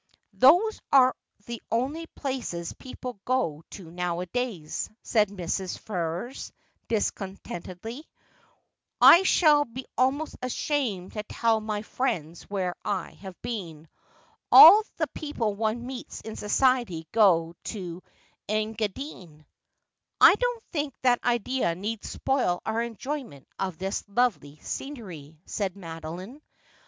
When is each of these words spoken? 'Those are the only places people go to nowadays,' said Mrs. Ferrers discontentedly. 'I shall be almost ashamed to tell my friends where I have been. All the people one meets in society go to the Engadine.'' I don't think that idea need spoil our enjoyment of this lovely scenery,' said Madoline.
'Those 0.33 0.81
are 0.91 1.15
the 1.45 1.61
only 1.71 2.07
places 2.07 2.73
people 2.73 3.19
go 3.23 3.61
to 3.69 3.91
nowadays,' 3.91 4.89
said 5.03 5.29
Mrs. 5.29 5.77
Ferrers 5.77 6.51
discontentedly. 6.87 8.09
'I 8.99 9.21
shall 9.21 9.63
be 9.63 9.85
almost 9.95 10.37
ashamed 10.41 11.11
to 11.13 11.21
tell 11.21 11.61
my 11.61 11.83
friends 11.83 12.49
where 12.49 12.73
I 12.83 13.11
have 13.21 13.39
been. 13.43 13.87
All 14.51 14.81
the 14.97 15.05
people 15.05 15.53
one 15.53 15.85
meets 15.85 16.21
in 16.21 16.35
society 16.35 17.05
go 17.11 17.53
to 17.65 18.01
the 18.47 18.53
Engadine.'' 18.55 19.45
I 20.19 20.33
don't 20.33 20.63
think 20.71 20.95
that 21.03 21.23
idea 21.23 21.75
need 21.75 22.03
spoil 22.03 22.59
our 22.65 22.81
enjoyment 22.81 23.47
of 23.59 23.77
this 23.77 24.03
lovely 24.07 24.57
scenery,' 24.63 25.37
said 25.45 25.75
Madoline. 25.75 26.41